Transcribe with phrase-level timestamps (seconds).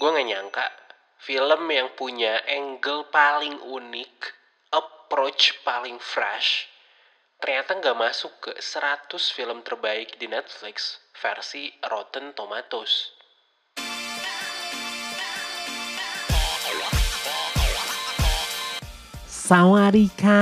[0.00, 0.64] gue gak nyangka
[1.20, 4.32] film yang punya angle paling unik,
[4.72, 6.72] approach paling fresh,
[7.36, 13.12] ternyata gak masuk ke 100 film terbaik di Netflix versi Rotten Tomatoes.
[19.28, 20.40] Sawarika,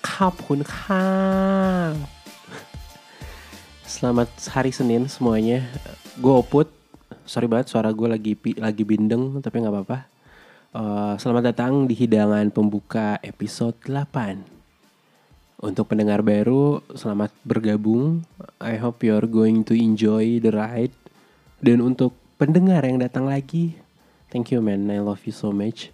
[0.00, 0.64] kapun
[3.84, 5.60] Selamat hari Senin semuanya.
[6.16, 6.72] Gue Oput,
[7.26, 9.98] Sorry banget suara gue lagi lagi bindeng tapi nggak apa-apa.
[10.70, 14.46] Uh, selamat datang di hidangan pembuka episode 8.
[15.58, 18.22] Untuk pendengar baru, selamat bergabung.
[18.62, 20.94] I hope you're going to enjoy the ride.
[21.58, 23.74] Dan untuk pendengar yang datang lagi,
[24.30, 25.90] thank you man, I love you so much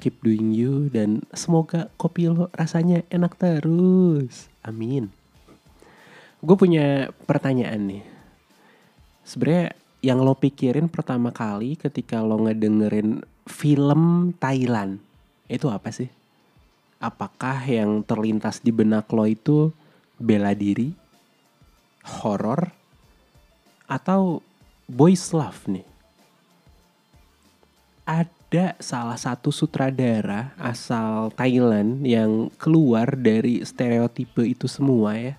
[0.00, 4.48] keep doing you dan semoga kopi lo rasanya enak terus.
[4.64, 5.12] Amin.
[6.40, 8.04] Gue punya pertanyaan nih.
[9.22, 14.98] Sebenarnya yang lo pikirin pertama kali ketika lo ngedengerin film Thailand
[15.46, 16.10] itu apa sih?
[16.98, 19.70] Apakah yang terlintas di benak lo itu
[20.18, 20.90] bela diri,
[22.22, 22.70] horor,
[23.86, 24.42] atau
[24.90, 25.86] boys love nih?
[28.02, 35.34] Ada salah satu sutradara asal Thailand yang keluar dari stereotipe itu semua ya.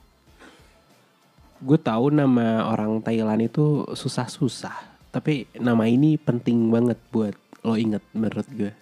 [1.64, 4.76] Gue tahu nama orang Thailand itu susah-susah,
[5.16, 7.32] tapi nama ini penting banget buat
[7.64, 8.76] lo inget menurut gue.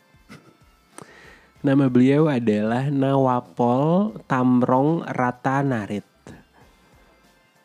[1.62, 6.10] Nama beliau adalah Nawapol Tamrong Ratanarit.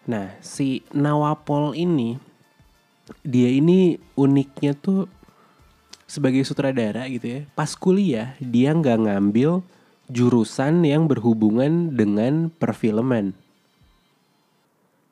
[0.05, 2.21] Nah, si Nawapol ini
[3.25, 5.09] dia ini uniknya tuh
[6.05, 9.65] sebagai sutradara gitu ya, pas kuliah dia nggak ngambil
[10.13, 13.46] jurusan yang berhubungan dengan perfilman.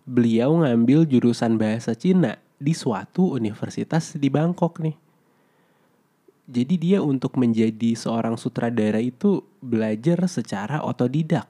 [0.05, 4.97] Beliau ngambil jurusan bahasa Cina di suatu universitas di Bangkok nih.
[6.45, 11.49] Jadi dia untuk menjadi seorang sutradara itu belajar secara otodidak.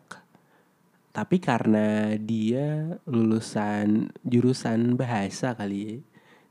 [1.11, 5.97] Tapi karena dia lulusan jurusan bahasa kali ya,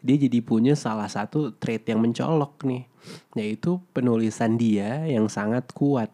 [0.04, 2.84] dia jadi punya salah satu trait yang mencolok nih,
[3.40, 6.12] yaitu penulisan dia yang sangat kuat.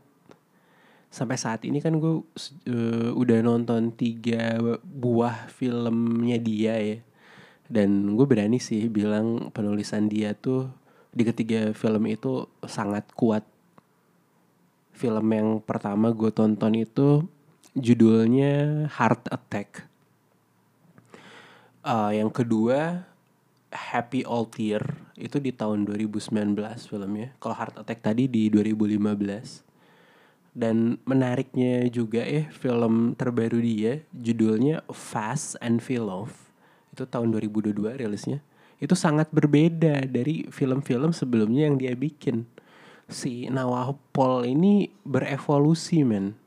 [1.10, 2.22] Sampai saat ini kan gue
[2.70, 6.98] uh, udah nonton tiga buah filmnya dia ya,
[7.66, 10.70] dan gue berani sih bilang penulisan dia tuh
[11.10, 13.42] di ketiga film itu sangat kuat.
[14.94, 17.26] Film yang pertama gue tonton itu
[17.74, 19.70] judulnya Heart Attack.
[21.80, 23.08] Uh, yang kedua
[23.72, 24.82] Happy All Tear
[25.14, 26.58] itu di tahun 2019
[26.90, 27.34] filmnya.
[27.38, 29.69] Kalau Heart Attack tadi di 2015.
[30.52, 36.34] Dan menariknya juga ya film terbaru dia judulnya Fast and Feel Love.
[36.92, 38.42] Itu tahun 2022 rilisnya.
[38.80, 42.48] Itu sangat berbeda dari film-film sebelumnya yang dia bikin.
[43.10, 46.38] Si Nawapol ini berevolusi men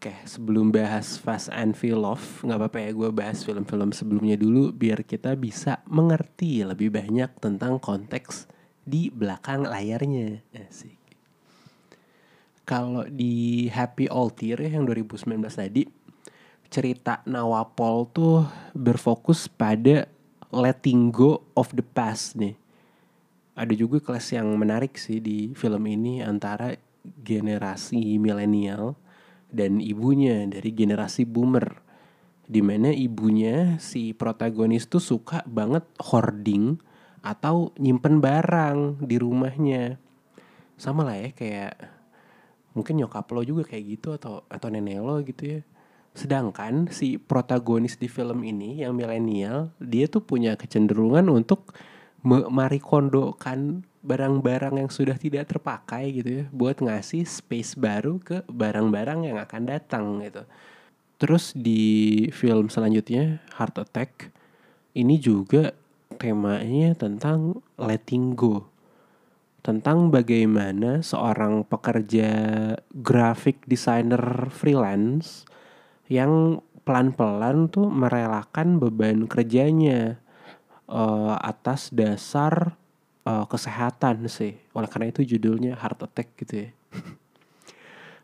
[0.00, 4.72] Oke, sebelum bahas Fast and Feel Love, nggak apa-apa ya gue bahas film-film sebelumnya dulu
[4.72, 8.48] biar kita bisa mengerti lebih banyak tentang konteks
[8.80, 10.40] di belakang layarnya.
[10.56, 10.99] Asik.
[12.70, 15.82] Kalau di Happy All Tear yang 2019 tadi,
[16.70, 18.46] cerita Nawapol tuh
[18.78, 20.06] berfokus pada
[20.54, 22.54] letting go of the past nih.
[23.58, 26.70] Ada juga kelas yang menarik sih di film ini antara
[27.02, 28.94] generasi milenial
[29.50, 31.74] dan ibunya dari generasi boomer
[32.46, 36.78] di mana ibunya si protagonis tuh suka banget hoarding
[37.26, 39.98] atau nyimpen barang di rumahnya
[40.78, 41.99] sama lah ya kayak
[42.76, 45.60] mungkin nyokap lo juga kayak gitu atau atau nenek lo gitu ya
[46.10, 51.70] sedangkan si protagonis di film ini yang milenial dia tuh punya kecenderungan untuk
[52.26, 59.36] marikondokan barang-barang yang sudah tidak terpakai gitu ya buat ngasih space baru ke barang-barang yang
[59.40, 60.44] akan datang gitu.
[61.20, 64.32] Terus di film selanjutnya Heart Attack
[64.96, 65.76] ini juga
[66.16, 68.64] temanya tentang letting go.
[69.60, 72.28] Tentang bagaimana seorang pekerja
[72.96, 75.44] graphic designer freelance
[76.08, 80.16] yang pelan-pelan tuh merelakan beban kerjanya
[80.88, 82.74] uh, atas dasar
[83.28, 84.56] uh, kesehatan sih.
[84.72, 86.70] Oleh karena itu judulnya heart attack gitu ya.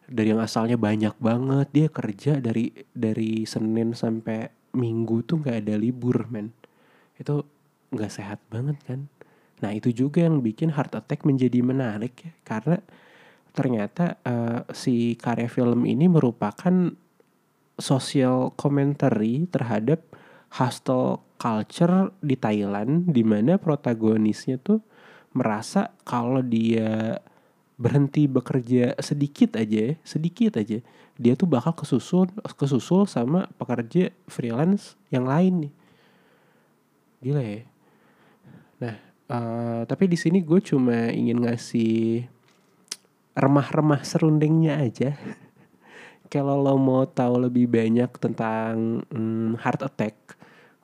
[0.06, 5.74] dari yang asalnya banyak banget dia kerja dari dari Senin sampai Minggu tuh nggak ada
[5.80, 6.52] libur men.
[7.16, 7.48] Itu
[7.96, 9.08] nggak sehat banget kan.
[9.64, 12.76] Nah itu juga yang bikin heart attack menjadi menarik ya karena
[13.56, 16.92] ternyata uh, si karya film ini merupakan
[17.80, 20.04] social commentary terhadap
[20.60, 24.80] hostile culture di Thailand di mana protagonisnya tuh
[25.36, 27.20] merasa kalau dia
[27.76, 30.80] berhenti bekerja sedikit aja, sedikit aja,
[31.20, 35.72] dia tuh bakal kesusul kesusul sama pekerja freelance yang lain nih.
[37.20, 37.60] Gila ya.
[38.80, 38.96] Nah,
[39.30, 42.26] uh, tapi di sini gue cuma ingin ngasih
[43.36, 45.14] remah-remah serundingnya aja.
[46.32, 50.16] Kalau lo mau tahu lebih banyak tentang hmm, Heart Attack,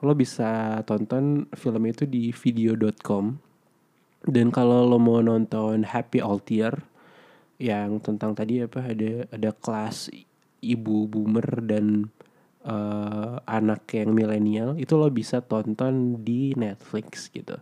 [0.03, 3.53] lo bisa tonton film itu di video.com
[4.27, 6.87] dan kalau lo mau nonton Happy Altier
[7.59, 10.11] yang tentang tadi apa ada ada kelas
[10.62, 12.11] ibu boomer dan
[12.62, 17.59] uh, anak yang milenial itu lo bisa tonton di Netflix gitu.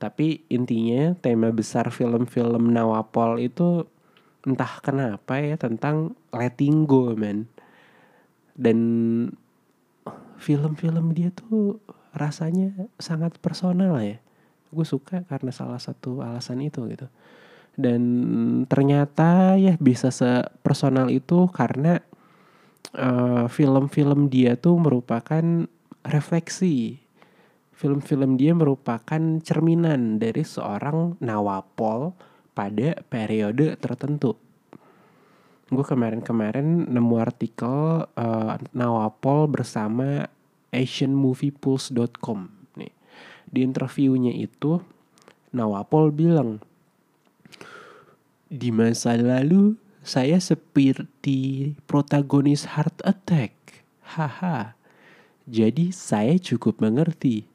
[0.00, 3.84] Tapi intinya tema besar film-film Nawapol itu
[4.48, 7.44] entah kenapa ya tentang letting go man.
[8.56, 8.80] Dan
[10.40, 11.78] film-film dia tuh
[12.16, 14.18] rasanya sangat personal ya
[14.70, 17.06] gue suka karena salah satu alasan itu gitu
[17.74, 18.02] dan
[18.66, 22.02] ternyata ya bisa sepersonal itu karena
[22.90, 25.66] film eh, film-film dia tuh merupakan
[26.06, 26.98] refleksi
[27.80, 32.12] film-film dia merupakan cerminan dari seorang nawapol
[32.52, 34.36] pada periode tertentu
[35.72, 40.28] gue kemarin-kemarin nemu artikel uh, nawapol bersama
[40.76, 42.60] asianmoviepulse.com
[43.50, 44.78] di interviewnya itu
[45.50, 46.62] Nawapol bilang
[48.46, 49.74] di masa lalu
[50.06, 53.50] saya seperti protagonis heart attack.
[54.14, 54.78] Haha.
[55.50, 57.49] Jadi saya cukup mengerti.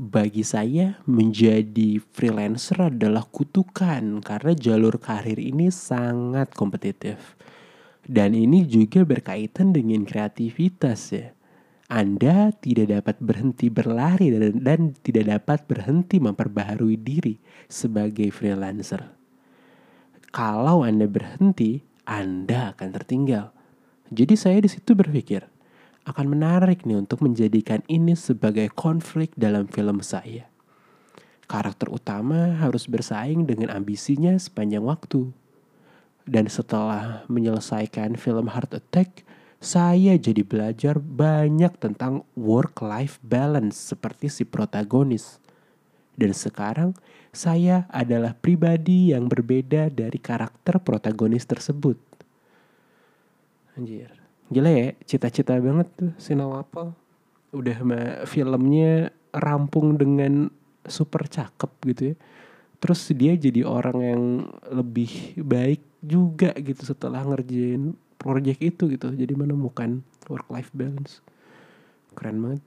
[0.00, 7.36] Bagi saya menjadi freelancer adalah kutukan karena jalur karir ini sangat kompetitif.
[8.00, 11.36] Dan ini juga berkaitan dengan kreativitas ya.
[11.92, 17.36] Anda tidak dapat berhenti berlari dan, dan tidak dapat berhenti memperbaharui diri
[17.68, 19.04] sebagai freelancer.
[20.32, 23.52] Kalau Anda berhenti, Anda akan tertinggal.
[24.08, 25.44] Jadi saya di situ berpikir,
[26.08, 30.48] akan menarik nih untuk menjadikan ini sebagai konflik dalam film saya.
[31.50, 35.34] Karakter utama harus bersaing dengan ambisinya sepanjang waktu.
[36.22, 39.26] Dan setelah menyelesaikan film Heart Attack,
[39.58, 45.42] saya jadi belajar banyak tentang work-life balance seperti si protagonis.
[46.14, 46.94] Dan sekarang
[47.34, 51.98] saya adalah pribadi yang berbeda dari karakter protagonis tersebut.
[53.74, 54.19] Anjir.
[54.50, 56.10] Gila ya, cita-cita banget tuh.
[56.18, 56.90] Si Nawapal.
[57.54, 60.50] Udah mah filmnya rampung dengan
[60.82, 62.16] super cakep gitu ya.
[62.82, 64.22] Terus dia jadi orang yang
[64.74, 69.14] lebih baik juga gitu setelah ngerjain project itu gitu.
[69.14, 71.22] Jadi menemukan work life balance.
[72.18, 72.62] Keren banget.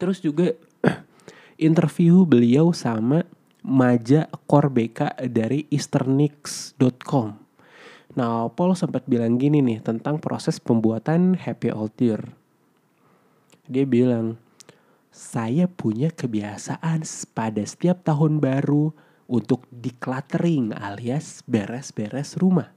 [0.00, 0.56] Terus juga
[1.60, 3.28] interview beliau sama
[3.60, 7.45] Maja Korbeka dari easternix.com
[8.16, 12.32] Nah, Paul sempat bilang gini nih tentang proses pembuatan Happy Altir.
[13.68, 14.40] Dia bilang,
[15.12, 17.04] saya punya kebiasaan
[17.36, 18.96] pada setiap tahun baru
[19.28, 22.72] untuk decluttering alias beres-beres rumah.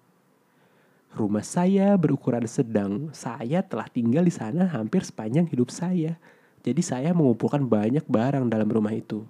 [1.16, 3.08] Rumah saya berukuran sedang.
[3.16, 6.20] Saya telah tinggal di sana hampir sepanjang hidup saya.
[6.68, 9.24] Jadi saya mengumpulkan banyak barang dalam rumah itu.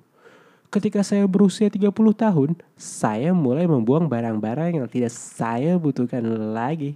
[0.70, 6.22] Ketika saya berusia 30 tahun, saya mulai membuang barang-barang yang tidak saya butuhkan
[6.54, 6.94] lagi.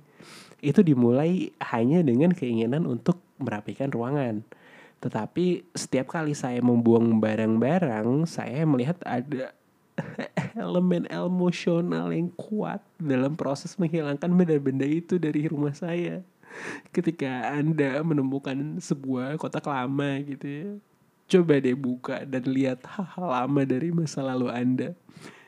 [0.61, 4.45] Itu dimulai hanya dengan keinginan untuk merapikan ruangan.
[5.01, 9.57] Tetapi setiap kali saya membuang barang-barang, saya melihat ada
[10.53, 16.21] elemen emosional yang kuat dalam proses menghilangkan benda-benda itu dari rumah saya.
[16.93, 20.69] Ketika Anda menemukan sebuah kotak lama gitu ya.
[21.33, 24.93] Coba deh buka dan lihat hal-hal lama dari masa lalu Anda.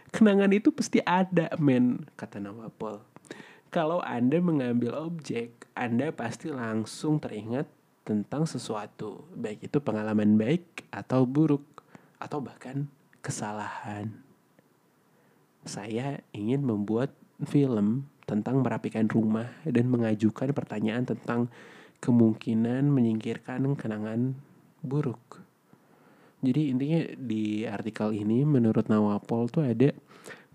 [0.09, 3.05] Kenangan itu pasti ada, men, kata Nawapol.
[3.69, 7.69] Kalau Anda mengambil objek, Anda pasti langsung teringat
[8.01, 11.85] tentang sesuatu, baik itu pengalaman baik atau buruk,
[12.17, 12.89] atau bahkan
[13.21, 14.25] kesalahan
[15.65, 17.13] saya ingin membuat
[17.45, 21.49] film tentang merapikan rumah dan mengajukan pertanyaan tentang
[22.01, 24.37] kemungkinan menyingkirkan kenangan
[24.81, 25.44] buruk.
[26.45, 29.89] Jadi intinya di artikel ini menurut Nawapol tuh ada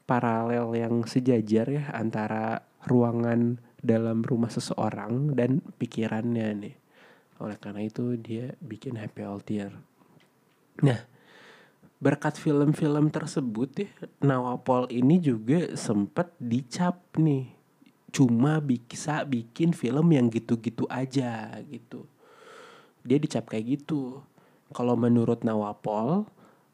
[0.07, 6.77] paralel yang sejajar ya antara ruangan dalam rumah seseorang dan pikirannya nih.
[7.43, 9.73] Oleh karena itu dia bikin happy Altier.
[10.87, 11.01] Nah,
[12.01, 13.91] berkat film-film tersebut ya
[14.25, 17.53] Nawapol ini juga sempat dicap nih
[18.11, 22.09] cuma bisa bikin film yang gitu-gitu aja gitu
[23.05, 24.25] dia dicap kayak gitu
[24.71, 26.27] kalau menurut Nawapol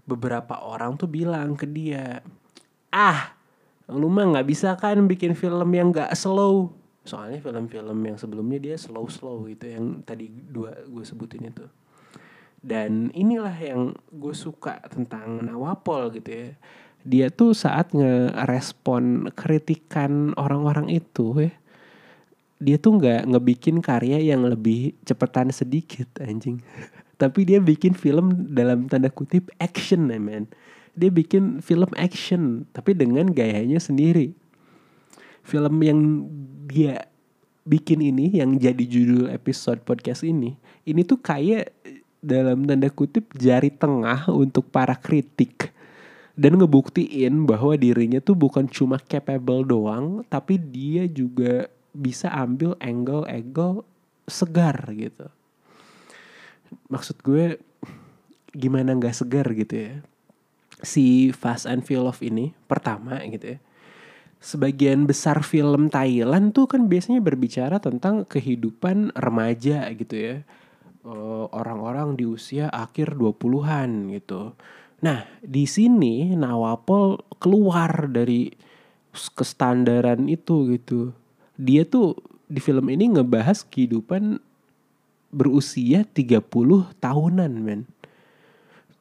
[0.07, 2.23] beberapa orang tuh bilang ke dia
[2.95, 3.35] ah
[3.87, 6.75] lu mah nggak bisa kan bikin film yang gak slow.
[7.07, 11.63] Soalnya film-film yang sebelumnya dia slow slow gitu yang tadi dua gue sebutin itu.
[12.59, 16.49] Dan inilah yang gue suka tentang Nawapol gitu ya.
[17.07, 21.55] Dia tuh saat ngerespon kritikan orang-orang itu ya
[22.57, 26.65] dia tuh nggak ngebikin karya yang lebih cepetan sedikit anjing
[27.17, 30.49] tapi dia bikin film dalam tanda kutip action ya man
[30.97, 34.33] dia bikin film action tapi dengan gayanya sendiri.
[35.45, 36.27] Film yang
[36.67, 37.07] dia
[37.69, 40.57] bikin ini yang jadi judul episode podcast ini
[40.89, 41.71] ini tuh kayak
[42.25, 45.71] dalam tanda kutip jari tengah untuk para kritik.
[46.37, 51.65] Dan ngebuktiin bahwa dirinya tuh bukan cuma capable doang tapi dia juga
[51.97, 53.89] bisa ambil angle-angle
[54.29, 55.33] segar gitu
[56.89, 57.61] maksud gue
[58.57, 59.95] gimana nggak segar gitu ya
[60.81, 63.59] si Fast and Furious ini pertama gitu ya
[64.47, 70.37] sebagian besar film Thailand tuh kan biasanya berbicara tentang kehidupan remaja gitu ya.
[71.07, 74.59] Eh, orang-orang di usia akhir 20-an gitu.
[75.03, 78.51] Nah, di sini Nawapol keluar dari
[79.15, 81.15] kestandaran itu gitu.
[81.57, 82.19] Dia tuh
[82.51, 84.43] di film ini ngebahas kehidupan
[85.31, 86.43] berusia 30
[86.99, 87.89] tahunan, men.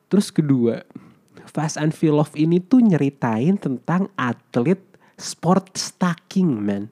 [0.09, 0.85] Terus kedua,
[1.49, 4.81] Fast and Furious ini tuh nyeritain tentang atlet
[5.15, 6.91] sport stacking, man.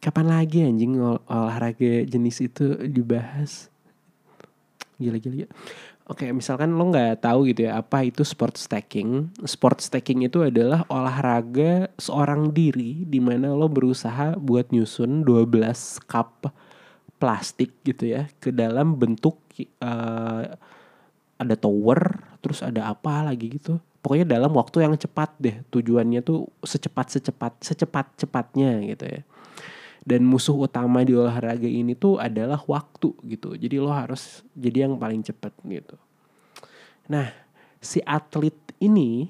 [0.00, 3.68] Kapan lagi anjing ol olahraga jenis itu dibahas?
[4.96, 5.44] Gila gila.
[5.44, 5.52] gila.
[6.10, 9.30] Oke, misalkan lo nggak tahu gitu ya apa itu sport stacking.
[9.46, 16.50] Sport stacking itu adalah olahraga seorang diri di mana lo berusaha buat nyusun 12 cup
[17.20, 19.36] plastik gitu ya ke dalam bentuk
[19.84, 20.56] uh,
[21.40, 22.00] ada tower,
[22.40, 23.76] terus ada apa lagi gitu.
[24.00, 25.60] Pokoknya dalam waktu yang cepat deh.
[25.68, 29.20] Tujuannya tuh secepat-secepat secepat-cepatnya gitu ya
[30.04, 34.96] dan musuh utama di olahraga ini tuh adalah waktu gitu jadi lo harus jadi yang
[34.96, 35.96] paling cepat gitu
[37.10, 37.28] nah
[37.80, 39.28] si atlet ini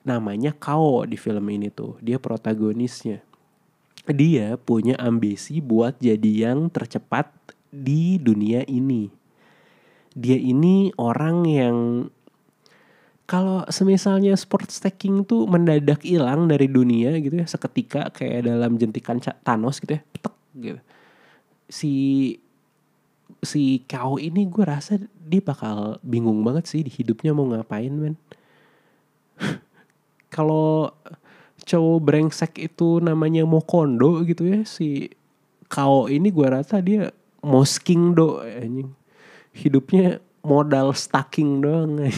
[0.00, 3.20] namanya Kao di film ini tuh dia protagonisnya
[4.12, 7.30] dia punya ambisi buat jadi yang tercepat
[7.70, 9.10] di dunia ini.
[10.14, 11.76] Dia ini orang yang
[13.30, 19.22] kalau semisalnya sport stacking tuh mendadak hilang dari dunia gitu ya seketika kayak dalam jentikan
[19.22, 20.80] Thanos gitu ya petek gitu.
[21.70, 21.94] Si
[23.38, 28.18] si kau ini gue rasa dia bakal bingung banget sih di hidupnya mau ngapain men.
[30.34, 30.90] Kalau
[31.64, 35.10] cowok brengsek itu namanya Mokondo gitu ya si
[35.70, 38.90] kau ini gue rasa dia mosking do anjing
[39.54, 42.00] hidupnya modal stacking doang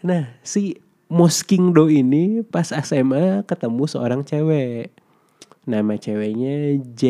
[0.00, 0.80] Nah, si
[1.12, 4.88] Moskindo ini pas SMA ketemu seorang cewek.
[5.68, 7.02] Nama ceweknya J.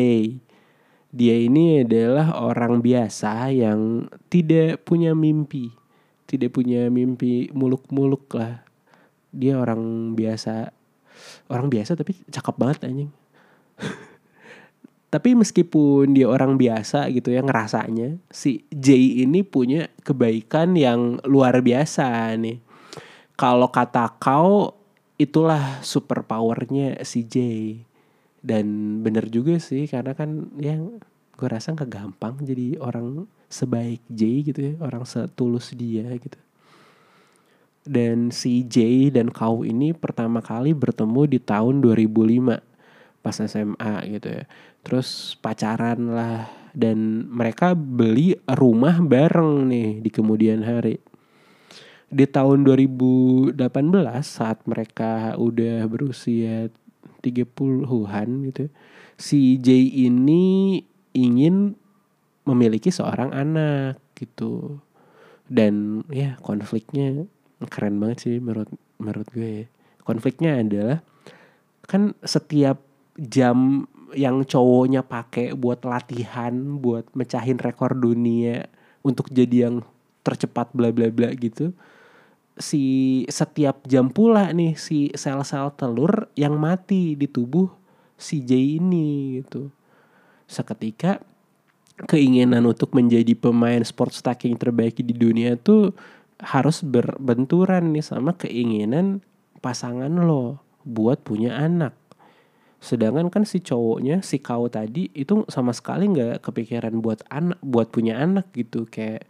[1.15, 5.71] Dia ini adalah orang biasa yang tidak punya mimpi.
[6.27, 8.59] Tidak punya mimpi muluk-muluk lah.
[9.31, 10.69] Dia orang biasa.
[11.47, 13.11] Orang biasa tapi cakep banget anjing.
[15.11, 18.95] tapi meskipun dia orang biasa gitu ya ngerasanya si J
[19.27, 22.63] ini punya kebaikan yang luar biasa nih
[23.35, 24.71] kalau kata kau
[25.19, 27.35] itulah super powernya si J
[28.39, 31.03] dan bener juga sih karena kan yang
[31.35, 36.39] gue rasa nggak gampang jadi orang sebaik J gitu ya orang setulus dia gitu
[37.87, 42.61] dan si J dan kau ini pertama kali bertemu di tahun 2005
[43.21, 44.43] pas SMA gitu ya.
[44.81, 46.49] Terus pacaran lah.
[46.71, 51.03] Dan mereka beli rumah bareng nih di kemudian hari.
[52.07, 53.59] Di tahun 2018
[54.23, 56.71] saat mereka udah berusia
[57.19, 58.71] 30-an gitu
[59.21, 59.77] si J
[60.09, 60.81] ini
[61.13, 61.77] ingin
[62.43, 64.81] memiliki seorang anak gitu.
[65.45, 67.29] Dan ya konfliknya
[67.69, 69.65] keren banget sih menurut menurut gue ya.
[70.01, 70.97] konfliknya adalah
[71.85, 72.81] kan setiap
[73.19, 73.85] jam
[74.17, 78.67] yang cowoknya pakai buat latihan buat mecahin rekor dunia
[79.05, 79.85] untuk jadi yang
[80.21, 81.73] tercepat bla bla bla gitu
[82.59, 87.67] si setiap jam pula nih si sel-sel telur yang mati di tubuh
[88.21, 89.73] si J ini gitu.
[90.45, 91.23] Seketika
[92.05, 95.93] keinginan untuk menjadi pemain sport stacking terbaik di dunia tuh
[96.41, 99.21] harus berbenturan nih sama keinginan
[99.61, 101.93] pasangan lo buat punya anak.
[102.81, 107.93] Sedangkan kan si cowoknya si kau tadi itu sama sekali nggak kepikiran buat anak buat
[107.93, 109.29] punya anak gitu kayak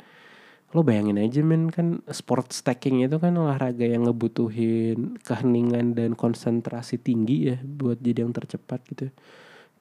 [0.72, 6.96] lo bayangin aja men kan sport stacking itu kan olahraga yang ngebutuhin keheningan dan konsentrasi
[6.96, 9.12] tinggi ya buat jadi yang tercepat gitu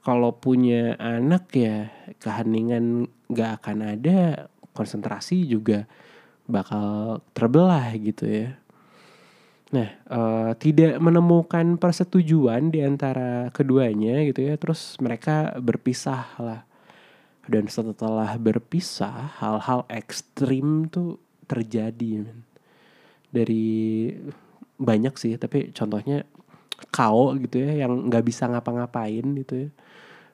[0.03, 5.87] kalau punya anak ya keheningan gak akan ada konsentrasi juga
[6.51, 8.59] bakal terbelah gitu ya.
[9.71, 16.61] Nah uh, tidak menemukan persetujuan di antara keduanya gitu ya terus mereka berpisah lah.
[17.51, 21.19] Dan setelah berpisah hal-hal ekstrim tuh
[21.51, 22.47] terjadi men.
[23.31, 24.11] dari
[24.79, 26.27] banyak sih tapi contohnya
[26.95, 29.71] kau gitu ya yang nggak bisa ngapa-ngapain gitu ya.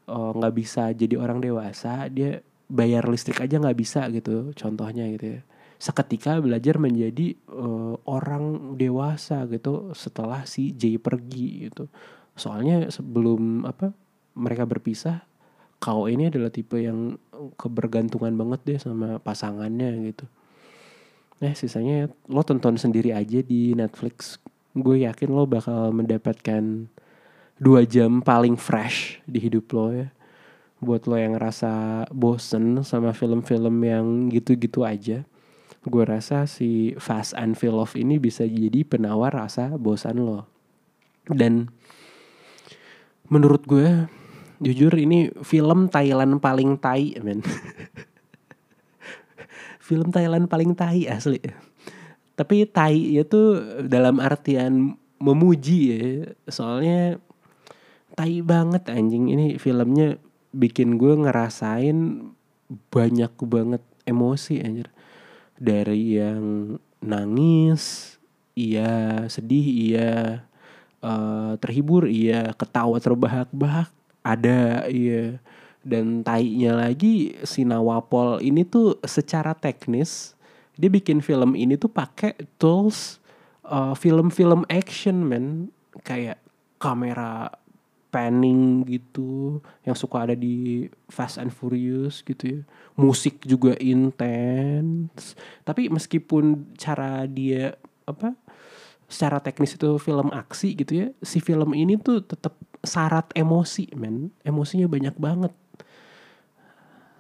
[0.06, 5.06] Oh, nggak uh, bisa jadi orang dewasa dia bayar listrik aja nggak bisa gitu contohnya
[5.14, 5.40] gitu ya
[5.76, 11.88] seketika belajar menjadi uh, orang dewasa gitu setelah si J pergi gitu
[12.36, 13.92] soalnya sebelum apa
[14.36, 15.24] mereka berpisah
[15.80, 17.20] kau ini adalah tipe yang
[17.56, 20.24] kebergantungan banget deh sama pasangannya gitu.
[21.44, 24.40] Nah sisanya lo tonton sendiri aja di Netflix.
[24.76, 26.88] Gue yakin lo bakal mendapatkan
[27.56, 30.08] dua jam paling fresh di hidup lo ya.
[30.80, 35.24] Buat lo yang ngerasa bosen sama film-film yang gitu-gitu aja.
[35.86, 40.50] Gue rasa si Fast and Feel Love ini bisa jadi penawar rasa bosan lo.
[41.30, 41.70] Dan
[43.30, 44.10] menurut gue
[44.58, 47.46] jujur ini film Thailand paling tai men.
[49.86, 51.38] Film Thailand paling tai asli.
[52.34, 53.54] Tapi tai itu
[53.86, 56.02] dalam artian memuji ya.
[56.50, 57.22] Soalnya
[58.18, 59.30] tai banget anjing.
[59.30, 60.18] Ini filmnya
[60.50, 62.26] bikin gue ngerasain
[62.90, 64.90] banyak banget emosi anjir
[65.56, 68.16] dari yang nangis
[68.56, 69.24] iya.
[69.28, 70.44] Sedih iya.
[71.04, 72.52] Uh, terhibur iya.
[72.56, 73.92] Ketawa terbahak-bahak
[74.24, 75.38] ada iya.
[75.86, 80.34] Dan tainya lagi si Nawapol ini tuh secara teknis
[80.76, 83.22] dia bikin film ini tuh pakai tools
[83.64, 85.72] uh, film-film action men.
[86.04, 86.42] Kayak
[86.76, 87.48] kamera
[88.08, 92.60] panning gitu yang suka ada di Fast and Furious gitu ya.
[92.96, 98.32] Musik juga intens tapi meskipun cara dia apa
[99.06, 104.30] secara teknis itu film aksi gitu ya si film ini tuh tetap syarat emosi men.
[104.46, 105.52] Emosinya banyak banget.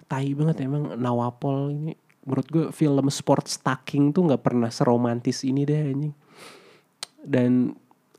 [0.06, 1.94] Tai banget emang Nawapol ini.
[2.26, 6.10] Menurut gue film sport stacking tuh nggak pernah seromantis ini deh ini
[7.26, 7.74] dan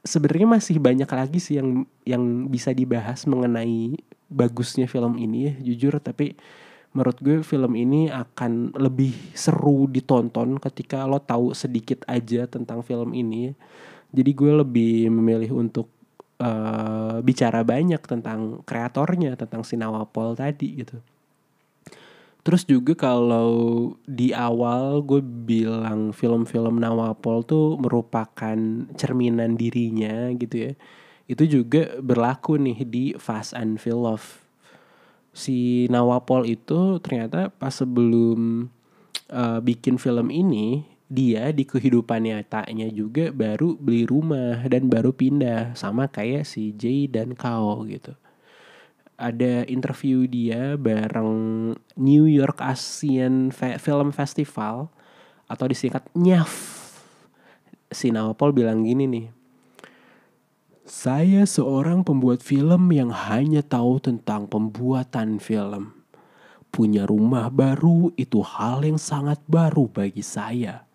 [0.08, 4.00] sebenarnya masih banyak lagi sih yang yang bisa dibahas mengenai
[4.32, 6.40] bagusnya film ini ya jujur tapi
[6.98, 13.14] menurut gue film ini akan lebih seru ditonton ketika lo tahu sedikit aja tentang film
[13.14, 13.54] ini.
[14.10, 15.94] Jadi gue lebih memilih untuk
[16.42, 20.98] uh, bicara banyak tentang kreatornya, tentang si Nawapol tadi gitu.
[22.48, 23.52] Terus juga kalau
[24.08, 28.56] di awal gue bilang film-film Nawapol tuh merupakan
[28.96, 30.74] cerminan dirinya gitu ya.
[31.28, 34.48] Itu juga berlaku nih di Fast and Feel Love
[35.38, 38.66] si Nawapol itu ternyata pas sebelum
[39.30, 45.78] uh, bikin film ini dia di kehidupan nyatanya juga baru beli rumah dan baru pindah
[45.78, 48.18] sama kayak si Jay dan Kao gitu.
[49.18, 54.94] Ada interview dia bareng New York Asian Film Festival
[55.50, 56.54] atau disingkat NYAF.
[57.90, 59.28] Si Nawapol bilang gini nih,
[60.86, 65.98] saya seorang pembuat film yang hanya tahu tentang pembuatan film.
[66.70, 70.86] Punya rumah baru itu hal yang sangat baru bagi saya.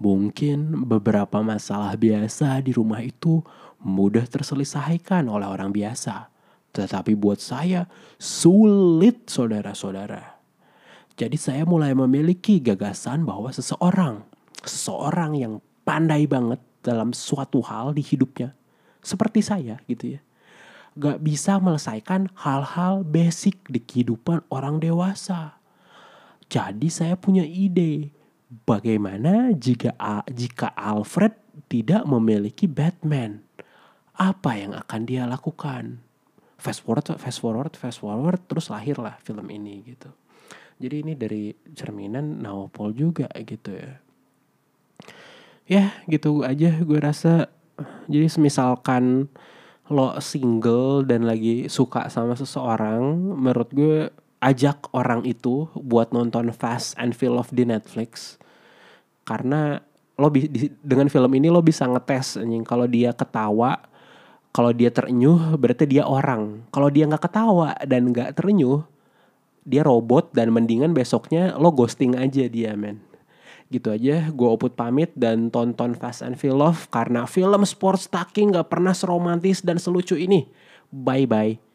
[0.00, 3.44] Mungkin beberapa masalah biasa di rumah itu
[3.84, 6.37] mudah terselesaikan oleh orang biasa.
[6.72, 7.88] Tetapi buat saya
[8.20, 10.38] sulit saudara-saudara.
[11.18, 14.22] Jadi saya mulai memiliki gagasan bahwa seseorang,
[14.62, 15.52] seseorang yang
[15.82, 18.54] pandai banget dalam suatu hal di hidupnya
[19.02, 20.20] seperti saya gitu ya
[20.98, 25.54] gak bisa melesaikan hal-hal basic di kehidupan orang dewasa.
[26.50, 28.10] Jadi saya punya ide,
[28.66, 29.94] bagaimana jika
[30.26, 31.38] jika Alfred
[31.70, 33.46] tidak memiliki Batman?
[34.18, 36.02] Apa yang akan dia lakukan?
[36.58, 40.10] Fast forward, fast forward, fast forward, terus lahirlah film ini gitu.
[40.78, 43.94] Jadi ini dari cerminan Nawapol juga gitu ya.
[45.68, 47.52] Ya gitu aja gue rasa
[48.08, 49.28] jadi misalkan
[49.88, 53.96] lo single dan lagi suka sama seseorang, menurut gue
[54.38, 58.36] ajak orang itu buat nonton Fast and Feel of di Netflix.
[59.24, 59.80] Karena
[60.18, 60.44] lo di,
[60.82, 63.80] dengan film ini lo bisa ngetes anjing kalau dia ketawa,
[64.52, 66.66] kalau dia terenyuh berarti dia orang.
[66.72, 68.82] Kalau dia nggak ketawa dan nggak terenyuh,
[69.68, 73.04] dia robot dan mendingan besoknya lo ghosting aja dia men.
[73.68, 78.56] Gitu aja, gue Oput pamit dan tonton Fast and Feel Love karena film sports stacking
[78.56, 80.48] gak pernah seromantis dan selucu ini.
[80.88, 81.67] Bye-bye.